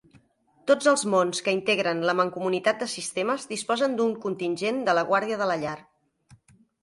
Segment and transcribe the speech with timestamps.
[0.69, 5.39] Tots els mons que integren la Mancomunitat de Sistemes disposen d'un contingent de la Guàrdia
[5.43, 5.77] de la Llar.